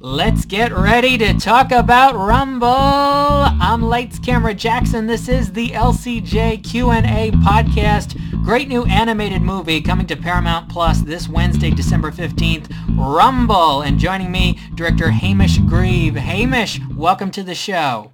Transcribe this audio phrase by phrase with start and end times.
[0.00, 2.68] Let's get ready to talk about Rumble.
[2.68, 5.08] I'm Lights Camera Jackson.
[5.08, 8.14] This is the LCJ Q&A podcast.
[8.44, 13.82] Great new animated movie coming to Paramount Plus this Wednesday, December 15th, Rumble.
[13.82, 16.14] And joining me, director Hamish Grieve.
[16.14, 18.12] Hamish, welcome to the show.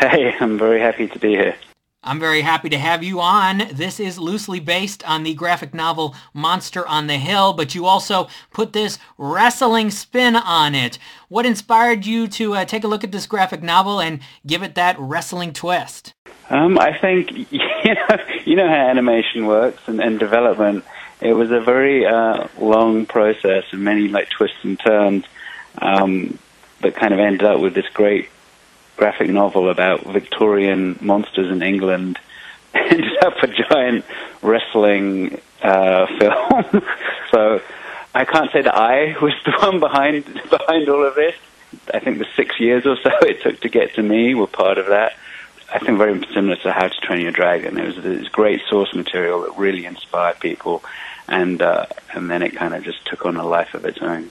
[0.00, 1.54] Hey, I'm very happy to be here.
[2.02, 3.58] I'm very happy to have you on.
[3.72, 8.26] This is loosely based on the graphic novel Monster on the Hill, but you also
[8.50, 10.98] put this wrestling spin on it.
[11.28, 14.76] What inspired you to uh, take a look at this graphic novel and give it
[14.76, 16.14] that wrestling twist?
[16.48, 20.86] Um, I think you know, you know how animation works and, and development.
[21.20, 25.26] It was a very uh, long process and many like twists and turns
[25.82, 26.38] um,
[26.80, 28.30] that kind of ended up with this great
[29.00, 32.18] graphic novel about Victorian monsters in England
[32.74, 34.04] ended up a giant
[34.42, 36.82] wrestling uh, film.
[37.30, 37.62] so
[38.14, 41.34] I can't say that I was the one behind behind all of this.
[41.94, 44.76] I think the six years or so it took to get to me were part
[44.76, 45.14] of that.
[45.72, 47.78] I think very similar to How to Train Your Dragon.
[47.78, 50.84] It was this great source material that really inspired people,
[51.26, 54.30] and uh, and then it kind of just took on a life of its own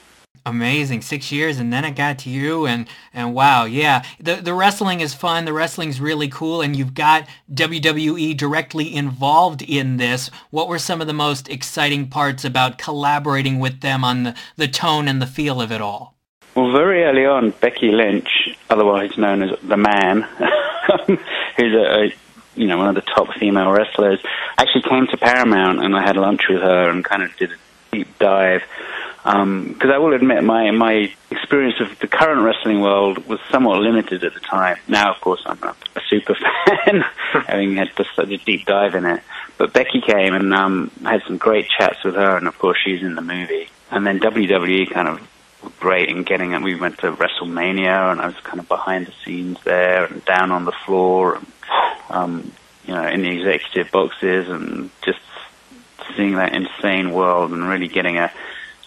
[0.50, 4.04] amazing six years and then it got to you and and wow yeah.
[4.20, 9.62] The the wrestling is fun the wrestling's really cool and you've got WWE directly involved
[9.62, 10.30] in this.
[10.50, 14.68] What were some of the most exciting parts about collaborating with them on the, the
[14.68, 16.16] tone and the feel of it all?
[16.56, 20.22] Well very early on Becky Lynch otherwise known as the man
[21.58, 22.14] who's a, a
[22.56, 24.20] you know one of the top female wrestlers
[24.58, 27.56] actually came to Paramount and I had lunch with her and kind of did a
[27.92, 28.64] deep dive
[29.24, 33.82] because um, I will admit my my experience of the current wrestling world was somewhat
[33.82, 34.78] limited at the time.
[34.88, 37.02] Now, of course, I'm a, a super fan,
[37.48, 39.22] having had such a deep dive in it.
[39.58, 43.02] But Becky came and um, had some great chats with her, and of course, she's
[43.02, 43.68] in the movie.
[43.92, 45.22] And then WWE kind of
[45.80, 46.62] great in getting it.
[46.62, 50.52] We went to WrestleMania, and I was kind of behind the scenes there and down
[50.52, 51.48] on the floor, and
[52.10, 52.52] um,
[52.86, 55.20] you know, in the executive boxes, and just
[56.16, 58.32] seeing that insane world and really getting a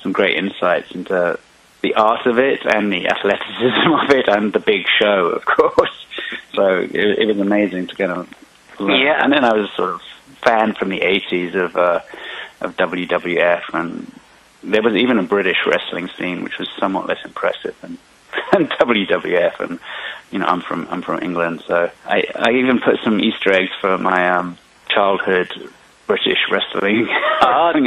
[0.02, 1.38] some great insights into
[1.82, 5.90] the art of it and the athleticism of it and the big show, of course.
[6.54, 8.28] So it, it was amazing to get on.
[8.78, 10.02] Yeah, and then I was sort of
[10.42, 12.00] fan from the 80s of uh,
[12.60, 14.12] of WWF, and
[14.62, 17.96] there was even a British wrestling scene which was somewhat less impressive than,
[18.52, 19.60] than WWF.
[19.60, 19.78] And
[20.30, 23.72] you know, I'm from I'm from England, so I I even put some Easter eggs
[23.80, 24.58] for my um,
[24.88, 25.50] childhood
[26.06, 27.08] British wrestling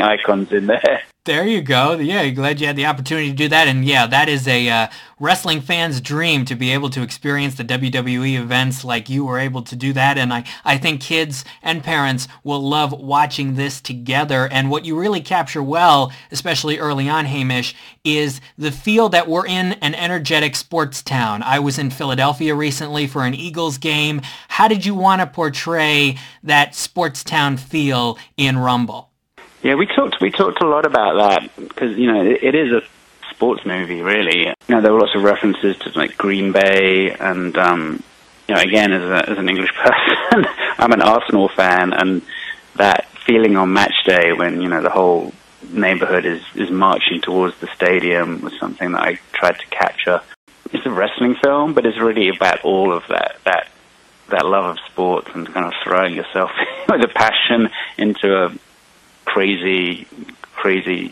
[0.01, 1.03] icons in there.
[1.25, 1.97] There you go.
[1.97, 3.67] Yeah, glad you had the opportunity to do that.
[3.67, 4.87] And yeah, that is a uh,
[5.19, 9.63] wrestling fan's dream to be able to experience the WWE events like you were able
[9.63, 10.19] to do that.
[10.19, 14.47] And I, I think kids and parents will love watching this together.
[14.51, 19.47] And what you really capture well, especially early on, Hamish, is the feel that we're
[19.47, 21.41] in an energetic sports town.
[21.41, 24.21] I was in Philadelphia recently for an Eagles game.
[24.47, 29.14] How did you want to portray that sports town feel in Rumble?
[29.65, 32.71] Yeah, we talked we talked a lot about that because you know it, it is
[32.71, 32.83] a
[33.31, 34.45] sports movie, really.
[34.45, 38.03] You know, there were lots of references to like Green Bay, and um,
[38.47, 40.45] you know, again, as, a, as an English person,
[40.77, 42.21] I'm an Arsenal fan, and
[42.75, 45.33] that feeling on match day when you know the whole
[45.71, 50.21] neighborhood is is marching towards the stadium was something that I tried to capture.
[50.73, 53.69] It's a wrestling film, but it's really about all of that that
[54.29, 56.51] that love of sports and kind of throwing yourself
[56.87, 58.55] with a passion into a
[59.25, 60.07] crazy,
[60.55, 61.09] crazy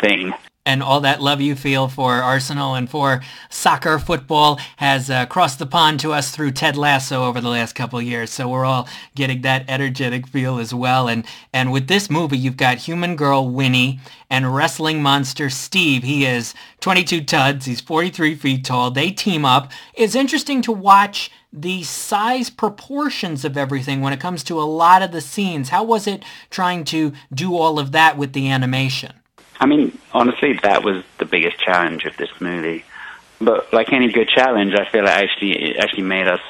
[0.00, 0.32] thing.
[0.64, 5.58] And all that love you feel for Arsenal and for soccer, football has uh, crossed
[5.58, 8.30] the pond to us through Ted Lasso over the last couple years.
[8.30, 11.08] So we're all getting that energetic feel as well.
[11.08, 13.98] And and with this movie, you've got human girl Winnie
[14.30, 16.04] and wrestling monster Steve.
[16.04, 17.66] He is 22 tuds.
[17.66, 18.92] He's 43 feet tall.
[18.92, 19.72] They team up.
[19.94, 25.02] It's interesting to watch the size proportions of everything when it comes to a lot
[25.02, 25.70] of the scenes.
[25.70, 29.12] How was it trying to do all of that with the animation?
[29.62, 32.84] I mean, honestly, that was the biggest challenge of this movie.
[33.40, 36.40] But like any good challenge, I feel it actually it actually made us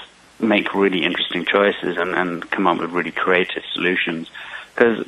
[0.40, 4.30] make really interesting choices and, and come up with really creative solutions.
[4.74, 5.06] Because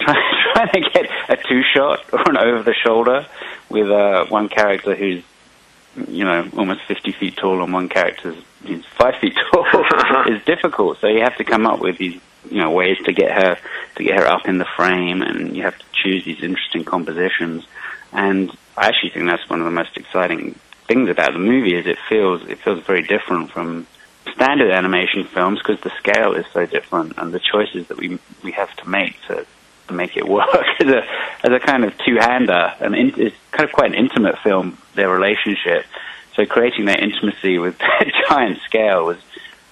[0.00, 0.22] trying,
[0.54, 3.24] trying to get a two shot or an over the shoulder
[3.68, 5.22] with uh, one character who's
[6.08, 9.72] you know almost 50 feet tall and one character's he's five feet tall
[10.26, 10.98] is difficult.
[11.00, 12.20] So you have to come up with these
[12.50, 13.58] you know ways to get her
[13.96, 17.64] to get her up in the frame, and you have to choose these interesting compositions.
[18.12, 21.86] And I actually think that's one of the most exciting things about the movie is
[21.86, 23.86] it feels it feels very different from
[24.32, 28.52] standard animation films because the scale is so different and the choices that we we
[28.52, 29.46] have to make to,
[29.88, 31.02] to make it work as a
[31.44, 35.08] as a kind of two hander and it's kind of quite an intimate film their
[35.08, 35.84] relationship
[36.36, 39.18] So creating that intimacy with that giant scale was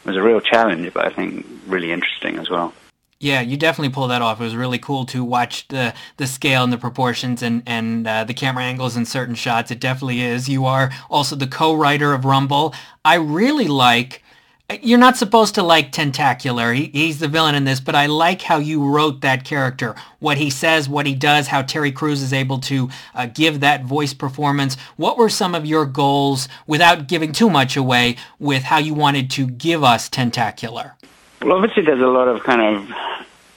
[0.04, 2.72] was a real challenge, but I think really interesting as well.
[3.20, 4.40] Yeah, you definitely pulled that off.
[4.40, 8.24] It was really cool to watch the the scale and the proportions and and uh,
[8.24, 9.70] the camera angles in certain shots.
[9.70, 10.48] It definitely is.
[10.48, 12.74] You are also the co-writer of Rumble.
[13.04, 14.22] I really like.
[14.80, 16.72] You're not supposed to like Tentacular.
[16.72, 19.94] He, he's the villain in this, but I like how you wrote that character.
[20.20, 23.84] What he says, what he does, how Terry Crews is able to uh, give that
[23.84, 24.78] voice performance.
[24.96, 29.30] What were some of your goals, without giving too much away, with how you wanted
[29.32, 30.94] to give us Tentacular?
[31.42, 32.90] Well, obviously, there's a lot of kind of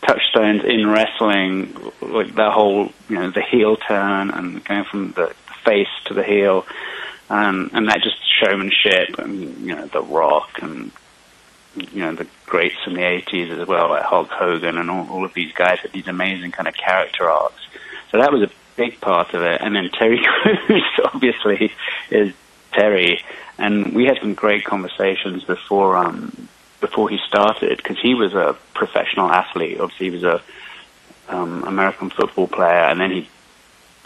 [0.01, 5.33] touchstones in wrestling, like the whole, you know, the heel turn and going from the
[5.63, 6.65] face to the heel,
[7.29, 10.91] um, and that just showmanship and you know the Rock and
[11.75, 15.25] you know the greats from the '80s as well, like Hulk Hogan and all, all
[15.25, 17.62] of these guys had these amazing kind of character arcs.
[18.12, 19.62] So that was a big part of it.
[19.62, 21.74] And then Terry Crews obviously
[22.09, 22.33] is
[22.71, 23.24] Terry,
[23.57, 26.47] and we had some great conversations before um,
[26.79, 29.79] before he started because he was a professional athlete.
[29.79, 30.41] Obviously, he was a
[31.27, 33.29] um, American football player, and then he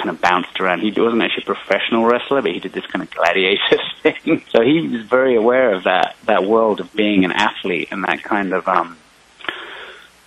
[0.02, 0.80] kind of bounced around.
[0.80, 4.44] He wasn't actually a professional wrestler, but he did this kind of gladiator thing.
[4.50, 8.24] So he was very aware of that that world of being an athlete and that
[8.24, 8.98] kind of um,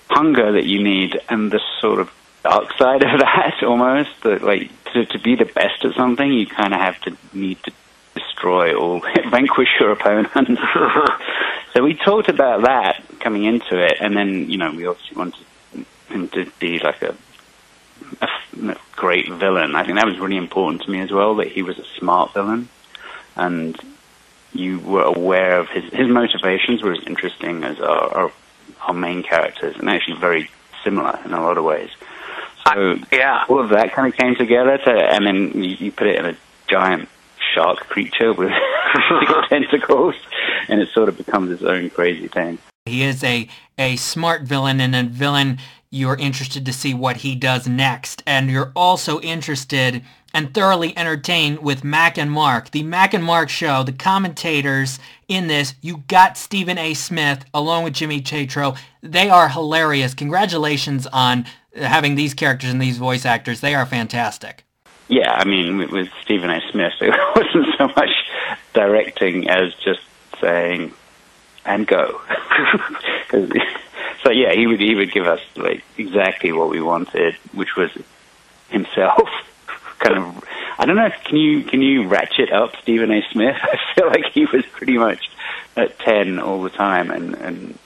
[0.09, 2.11] hunger that you need, and the sort of
[2.45, 4.11] dark side of that almost.
[4.23, 7.63] That like to, to be the best at something, you kind of have to need
[7.65, 7.73] to
[8.15, 10.59] destroy or vanquish your opponent.
[11.73, 15.45] so we talked about that coming into it, and then you know we obviously wanted
[16.11, 17.17] him to be like a,
[18.21, 18.29] a, a
[18.97, 19.75] great villain.
[19.75, 22.35] I think that was really important to me as well that he was a smart
[22.35, 22.69] villain,
[23.37, 23.79] and
[24.53, 28.33] you were aware of his his motivations were as interesting as our, our,
[28.83, 30.51] our main characters, and actually very
[30.83, 31.91] similar in a lot of ways.
[32.67, 36.07] So yeah, all of that kind of came together to, and then you, you put
[36.07, 36.37] it in a
[36.67, 37.09] giant
[37.55, 38.53] shark creature with
[39.49, 40.15] tentacles,
[40.69, 42.59] and it sort of becomes its own crazy thing.
[42.87, 43.49] He is a,
[43.79, 45.57] a smart villain and a villain
[45.89, 48.23] you're interested to see what he does next.
[48.27, 50.03] And you're also interested
[50.35, 52.73] and thoroughly entertained with Mac and Mark.
[52.73, 54.99] The Mac and Mark show, the commentators
[55.29, 56.93] in this, you got Stephen A.
[56.93, 58.75] Smith along with Jimmy Tatro.
[59.01, 60.13] They are hilarious.
[60.13, 63.61] Congratulations on having these characters and these voice actors.
[63.61, 64.63] They are fantastic.
[65.09, 66.61] Yeah, I mean, with Stephen A.
[66.71, 68.11] Smith, it wasn't so much
[68.75, 70.03] directing as just
[70.39, 70.93] saying,
[71.65, 72.21] and go.
[74.23, 77.91] so yeah, he would he would give us like exactly what we wanted, which was
[78.69, 79.29] himself.
[79.99, 80.45] kind of,
[80.79, 81.11] I don't know.
[81.25, 83.23] Can you can you ratchet up Stephen A.
[83.31, 83.57] Smith?
[83.61, 85.31] I feel like he was pretty much
[85.77, 87.79] at ten all the time, and and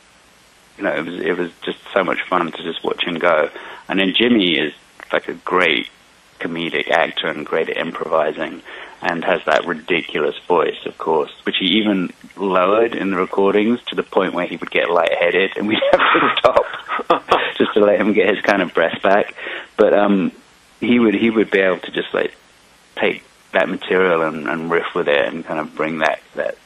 [0.77, 3.51] you know it was it was just so much fun to just watch him go.
[3.89, 4.73] And then Jimmy is
[5.13, 5.89] like a great
[6.39, 8.63] comedic actor and great at improvising
[9.01, 13.95] and has that ridiculous voice, of course, which he even lowered in the recordings to
[13.95, 16.65] the point where he would get lightheaded and we'd have to stop
[17.57, 19.35] just to let him get his kind of breath back.
[19.77, 20.33] But um,
[20.81, 22.35] he would he would be able to just like
[22.97, 26.57] take that material and, and riff with it and kind of bring that that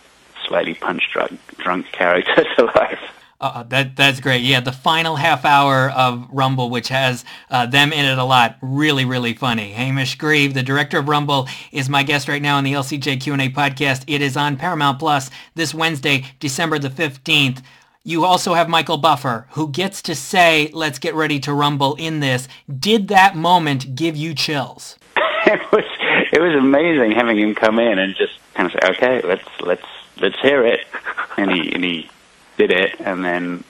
[0.47, 3.22] slightly punch drunk drunk character to life.
[3.43, 4.43] Uh, that that's great.
[4.43, 8.57] Yeah, the final half hour of Rumble, which has uh, them in it a lot,
[8.63, 9.73] really really funny.
[9.73, 13.49] Hamish Grieve, the director of Rumble, is my guest right now on the LCJ Q&A
[13.49, 14.05] podcast.
[14.07, 17.63] It is on Paramount Plus this Wednesday, December the fifteenth.
[18.05, 22.21] You also have Michael Buffer, who gets to say, "Let's get ready to rumble." In
[22.21, 24.97] this, did that moment give you chills?
[25.47, 25.85] it was
[26.33, 29.87] it was amazing having him come in and just kind of say, "Okay, let's let's
[30.21, 30.87] let's hear it,"
[31.37, 32.09] and he and he
[32.57, 33.65] did it, and then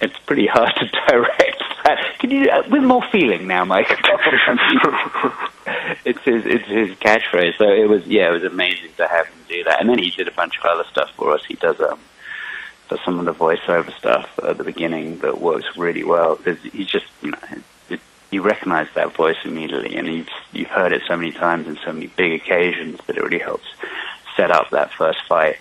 [0.00, 2.18] it's pretty hard to direct that.
[2.18, 3.86] Can you uh, with more feeling now, Mike?
[6.04, 7.56] it's his it's his catchphrase.
[7.58, 10.10] So it was yeah, it was amazing to have him do that, and then he
[10.10, 11.44] did a bunch of other stuff for us.
[11.46, 11.98] He does um
[12.88, 16.36] does some of the voiceover stuff at the beginning that works really well
[16.72, 17.38] he's just you know.
[17.88, 18.00] It,
[18.32, 21.92] you recognize that voice immediately, and you've you've heard it so many times in so
[21.92, 23.66] many big occasions that it really helps
[24.36, 25.56] set up that first fight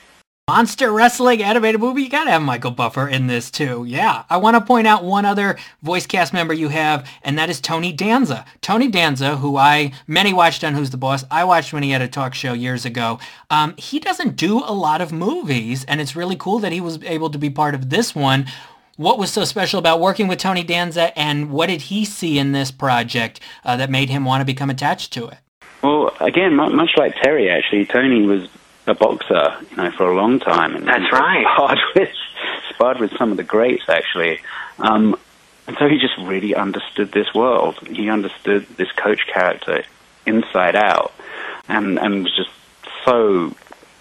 [0.49, 3.85] monster wrestling animated movie, you gotta have Michael Buffer in this too.
[3.87, 4.23] Yeah.
[4.31, 7.61] I want to point out one other voice cast member you have, and that is
[7.61, 8.43] Tony Danza.
[8.59, 11.23] Tony Danza, who I, many watched on Who's the Boss.
[11.29, 13.19] I watched when he had a talk show years ago.
[13.51, 16.97] Um, he doesn't do a lot of movies, and it's really cool that he was
[17.03, 18.47] able to be part of this one.
[18.97, 22.53] What was so special about working with Tony Danza, and what did he see in
[22.53, 25.37] this project uh, that made him want to become attached to it?
[25.83, 28.49] Well, again, much like Terry, actually, Tony was
[28.89, 30.75] a boxer, you know, for a long time.
[30.75, 31.45] And, That's right.
[31.53, 32.09] Sparred with,
[32.69, 34.39] sparred with some of the greats, actually.
[34.79, 35.17] Um,
[35.67, 37.77] and so he just really understood this world.
[37.87, 39.83] He understood this coach character
[40.25, 41.13] inside out,
[41.67, 42.49] and and was just
[43.05, 43.55] so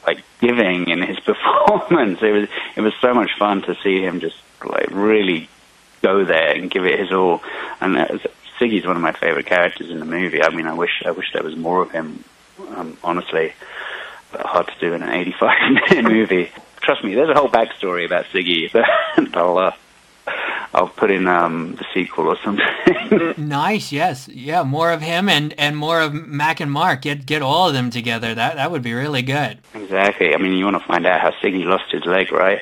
[0.06, 2.22] like giving in his performance.
[2.22, 5.48] It was it was so much fun to see him just like really
[6.00, 7.42] go there and give it his all.
[7.80, 8.18] And uh,
[8.58, 10.42] Siggy's one of my favorite characters in the movie.
[10.42, 12.24] I mean, I wish I wish there was more of him.
[12.74, 13.52] Um, honestly,
[14.32, 16.50] hard to do in an 85 minute movie.
[16.80, 18.88] Trust me, there's a whole backstory about Siggy that
[19.36, 19.72] I'll uh,
[20.78, 23.34] I'll put in um, the sequel or something.
[23.48, 27.02] nice, yes, yeah, more of him and, and more of Mac and Mark.
[27.02, 28.32] Get get all of them together.
[28.32, 29.58] That that would be really good.
[29.74, 30.32] Exactly.
[30.32, 32.60] I mean, you want to find out how Siggy lost his leg, right?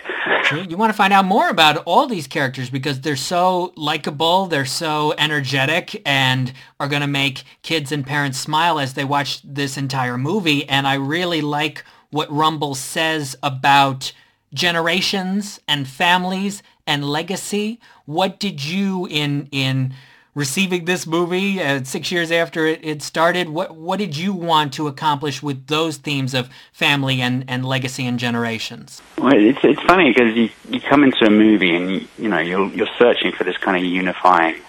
[0.66, 4.64] you want to find out more about all these characters because they're so likable, they're
[4.64, 9.76] so energetic, and are going to make kids and parents smile as they watch this
[9.76, 10.66] entire movie.
[10.66, 14.12] And I really like what Rumble says about
[14.54, 17.80] generations and families and legacy.
[18.04, 19.94] What did you in in
[20.34, 23.48] receiving this movie uh, six years after it, it started?
[23.48, 28.06] What what did you want to accomplish with those themes of family and, and legacy
[28.06, 29.02] and generations?
[29.18, 32.68] Well, it's it's funny because you you come into a movie and you, know you're
[32.68, 34.60] you're searching for this kind of unifying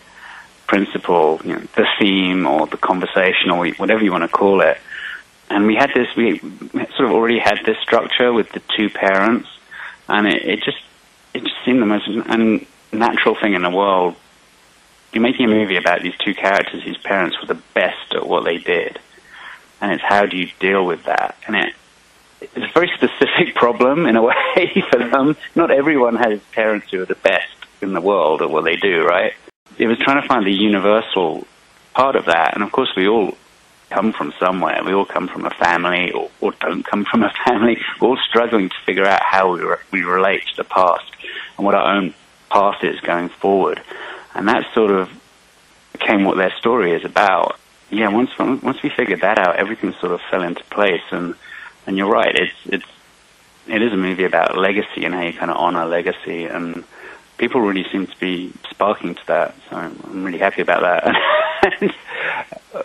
[0.67, 4.77] principle, you know, the theme or the conversation or whatever you want to call it.
[5.49, 9.47] And we had this, we sort of already had this structure with the two parents,
[10.09, 10.77] and it, it just
[11.37, 14.15] it just seemed the most unnatural thing in the world.
[15.13, 18.43] You're making a movie about these two characters whose parents were the best at what
[18.43, 18.99] they did,
[19.79, 21.37] and it's how do you deal with that?
[21.45, 21.73] And it
[22.41, 25.37] it's a very specific problem in a way for them.
[25.55, 27.49] Not everyone has parents who are the best
[27.81, 29.33] in the world at what they do, right?
[29.77, 31.45] It was trying to find the universal
[31.93, 33.37] part of that, and of course we all
[33.89, 34.81] come from somewhere.
[34.83, 37.77] We all come from a family or, or don't come from a family.
[38.01, 41.16] We're all struggling to figure out how we, re- we relate to the past
[41.57, 42.13] and what our own
[42.49, 43.81] path is going forward.
[44.33, 45.09] And that sort of
[45.93, 47.59] became what their story is about.
[47.89, 51.01] Yeah, once once we figured that out, everything sort of fell into place.
[51.11, 51.35] And
[51.85, 52.85] and you're right, it's it's
[53.67, 56.45] it is a movie about legacy and how you kind of honor legacy.
[56.45, 56.83] And
[57.37, 59.55] people really seem to be sparking to that.
[59.69, 61.81] So I'm really happy about that.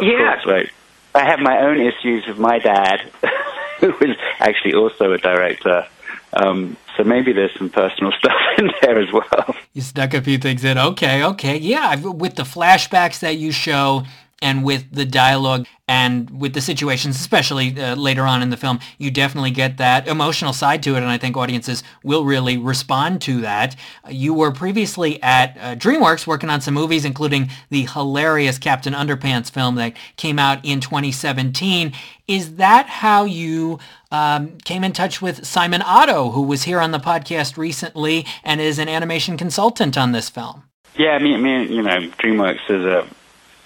[0.00, 0.40] yeah.
[0.40, 0.72] Course, like,
[1.14, 3.00] I have my own issues with my dad,
[3.80, 5.86] who is actually also a director.
[6.32, 9.56] Um, so maybe there's some personal stuff in there as well.
[9.72, 10.78] You stuck a few things in.
[10.78, 11.56] Okay, okay.
[11.56, 14.04] Yeah, with the flashbacks that you show
[14.42, 18.80] and with the dialogue and with the situations, especially uh, later on in the film,
[18.98, 23.22] you definitely get that emotional side to it, and I think audiences will really respond
[23.22, 23.76] to that.
[24.08, 29.50] You were previously at uh, DreamWorks working on some movies, including the hilarious Captain Underpants
[29.50, 31.92] film that came out in 2017.
[32.26, 33.78] Is that how you
[34.10, 38.60] um, came in touch with Simon Otto, who was here on the podcast recently and
[38.60, 40.64] is an animation consultant on this film?
[40.96, 43.06] Yeah, I mean, I mean you know, DreamWorks is a,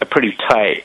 [0.00, 0.85] a pretty tight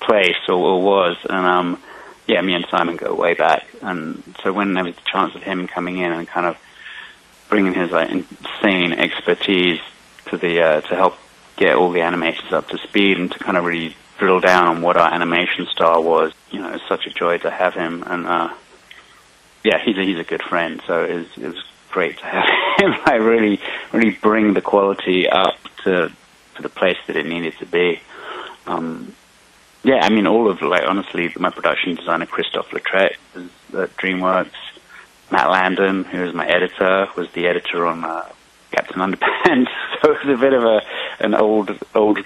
[0.00, 1.82] place or, or was, and um,
[2.26, 5.42] yeah, me and Simon go way back, and so when there was the chance of
[5.42, 6.56] him coming in and kind of
[7.48, 9.80] bringing his like insane expertise
[10.26, 11.16] to the uh, to help
[11.56, 14.82] get all the animations up to speed and to kind of really drill down on
[14.82, 18.26] what our animation style was, you know, it's such a joy to have him, and
[18.26, 18.52] uh,
[19.64, 22.44] yeah, he's a, he's a good friend, so it was great to have
[22.78, 22.94] him.
[23.04, 23.60] I really
[23.92, 26.12] really bring the quality up to
[26.56, 28.00] to the place that it needed to be.
[28.70, 29.14] Um,
[29.82, 32.82] yeah, I mean, all of like honestly, my production designer Christophe was
[33.74, 34.50] at DreamWorks.
[35.30, 38.28] Matt Landon, who was my editor, was the editor on uh,
[38.72, 39.68] Captain Underpants.
[40.02, 40.80] So it was a bit of a
[41.18, 42.24] an old old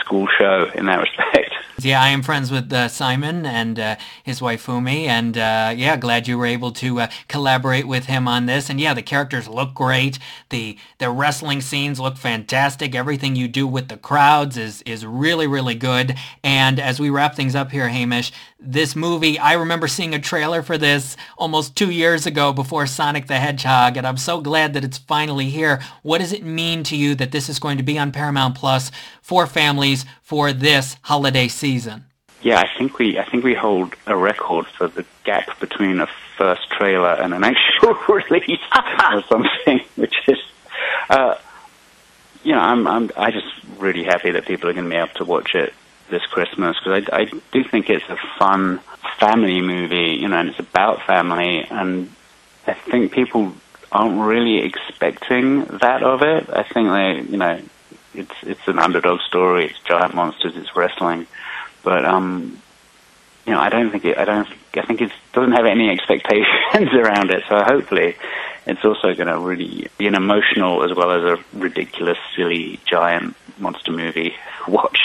[0.00, 1.35] school show in that respect.
[1.78, 5.98] Yeah, I am friends with uh, Simon and uh, his wife Fumi, and uh, yeah,
[5.98, 8.70] glad you were able to uh, collaborate with him on this.
[8.70, 10.18] And yeah, the characters look great.
[10.48, 12.94] The the wrestling scenes look fantastic.
[12.94, 16.14] Everything you do with the crowds is is really really good.
[16.42, 20.62] And as we wrap things up here, Hamish, this movie, I remember seeing a trailer
[20.62, 24.84] for this almost two years ago before Sonic the Hedgehog, and I'm so glad that
[24.84, 25.82] it's finally here.
[26.02, 28.90] What does it mean to you that this is going to be on Paramount Plus
[29.20, 31.65] for families for this holiday season?
[32.42, 36.08] Yeah, I think we I think we hold a record for the gap between a
[36.36, 40.38] first trailer and an actual release or something, which is,
[41.10, 41.36] uh,
[42.44, 43.46] you know, I'm I'm I just
[43.78, 45.72] really happy that people are going to be able to watch it
[46.10, 48.80] this Christmas because I, I do think it's a fun
[49.18, 52.12] family movie, you know, and it's about family, and
[52.66, 53.54] I think people
[53.90, 56.48] aren't really expecting that of it.
[56.50, 57.60] I think they, you know,
[58.18, 59.66] it's it's an underdog story.
[59.66, 60.56] It's giant monsters.
[60.56, 61.26] It's wrestling,
[61.82, 62.60] but um,
[63.46, 64.18] you know, I don't think it.
[64.18, 64.48] I don't.
[64.74, 67.44] I think it doesn't have any expectations around it.
[67.48, 68.16] So hopefully,
[68.66, 73.36] it's also going to really be an emotional as well as a ridiculous, silly, giant
[73.58, 74.34] monster movie
[74.68, 74.98] watch.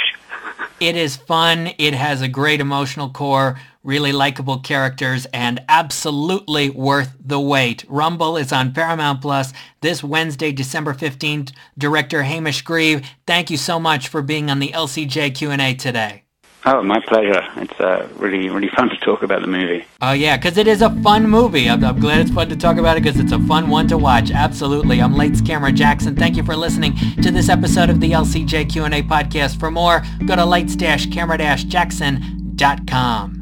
[0.79, 1.71] It is fun.
[1.77, 3.59] It has a great emotional core.
[3.83, 7.83] Really likable characters, and absolutely worth the wait.
[7.87, 11.51] Rumble is on Paramount Plus this Wednesday, December 15th.
[11.77, 16.23] Director Hamish Grieve, thank you so much for being on the LCJ Q&A today.
[16.63, 17.41] Oh, my pleasure.
[17.55, 19.83] It's uh, really, really fun to talk about the movie.
[19.99, 21.67] Oh, yeah, because it is a fun movie.
[21.67, 23.97] I'm, I'm, glad it's fun to talk about it because it's a fun one to
[23.97, 24.29] watch.
[24.29, 25.01] Absolutely.
[25.01, 26.15] I'm Lights Camera Jackson.
[26.15, 29.59] Thank you for listening to this episode of the LCJ Q&A podcast.
[29.59, 33.40] For more, go to lights-camera-jackson.com.